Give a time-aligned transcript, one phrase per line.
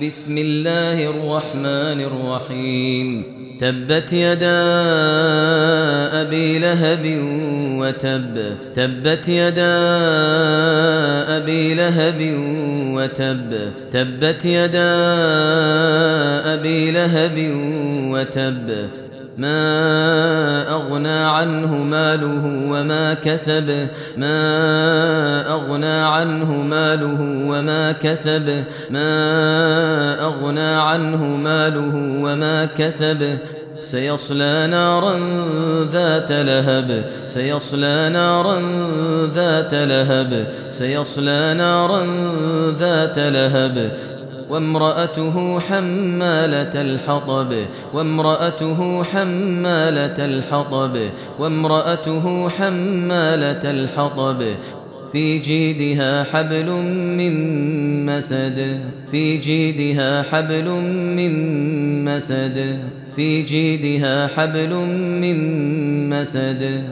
[0.00, 3.24] بسم الله الرحمن الرحيم
[3.60, 4.62] تبت يدا
[6.22, 7.04] أبي لهب
[7.80, 9.76] وتب تبت يدا
[11.36, 12.20] أبي لهب
[12.96, 14.94] وتب تبت يدا
[16.54, 17.36] أبي لهب
[18.12, 18.90] وتب
[19.40, 29.10] ما أغنى عنه ماله وما كسب ما أغنى عنه ماله وما كسب ما
[30.30, 33.38] أغنى عنه ماله وما كسب.
[33.82, 35.18] سيصلى نارا
[35.84, 37.04] ذات لهب.
[37.24, 38.62] سيصلى نارا
[39.34, 40.46] ذات لهب.
[40.70, 42.06] سيصلى نارا
[42.78, 43.98] ذات لهب.
[44.50, 47.54] وامرأته حمالة الحطب.
[47.94, 50.98] وامرأته حمالة الحطب.
[51.38, 54.44] وامرأته حمالة الحطب.
[55.12, 56.66] في جيدها حبل
[57.18, 57.34] من
[58.16, 60.68] مسد في جيدها حبل
[61.16, 61.34] من
[62.04, 62.78] مسد
[63.16, 64.74] في جيدها حبل
[65.22, 65.38] من
[66.10, 66.82] مسد.